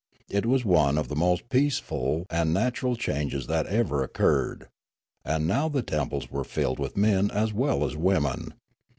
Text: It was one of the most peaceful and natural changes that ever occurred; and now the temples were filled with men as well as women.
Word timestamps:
It 0.31 0.47
was 0.47 0.65
one 0.65 0.97
of 0.97 1.09
the 1.09 1.15
most 1.15 1.47
peaceful 1.49 2.25
and 2.31 2.51
natural 2.51 2.95
changes 2.95 3.45
that 3.45 3.67
ever 3.67 4.01
occurred; 4.01 4.67
and 5.23 5.45
now 5.45 5.69
the 5.69 5.83
temples 5.83 6.31
were 6.31 6.43
filled 6.43 6.79
with 6.79 6.97
men 6.97 7.29
as 7.29 7.53
well 7.53 7.85
as 7.85 7.95
women. 7.95 8.55